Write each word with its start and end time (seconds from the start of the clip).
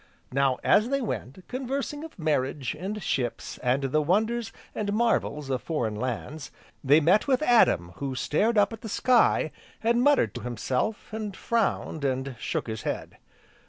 Now 0.31 0.57
as 0.63 0.89
they 0.89 0.99
went, 0.99 1.47
conversing 1.47 2.03
of 2.03 2.17
marriage, 2.17 2.73
and 2.73 3.03
ships, 3.03 3.59
and 3.59 3.83
the 3.83 4.01
wonders, 4.01 4.51
and 4.73 4.91
marvels 4.93 5.51
of 5.51 5.61
foreign 5.61 5.95
lands, 5.95 6.49
they 6.83 6.99
met 6.99 7.27
with 7.27 7.43
Adam 7.43 7.89
who 7.97 8.15
stared 8.15 8.57
up 8.57 8.73
at 8.73 8.81
the 8.81 8.89
sky 8.89 9.51
and 9.83 10.01
muttered 10.01 10.33
to 10.33 10.41
himself, 10.41 11.13
and 11.13 11.37
frowned, 11.37 12.03
and 12.03 12.35
shook 12.39 12.65
his 12.65 12.81
head. 12.81 13.17